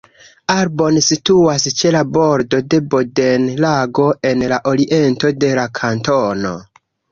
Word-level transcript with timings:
Arbon 0.51 0.95
situas 1.07 1.65
ĉe 1.81 1.91
la 1.95 2.01
bordo 2.15 2.63
de 2.71 2.81
Bodenlago 2.95 4.07
en 4.33 4.43
la 4.55 4.61
oriento 4.75 5.35
de 5.45 5.55
la 5.63 5.69
kantono. 5.85 6.59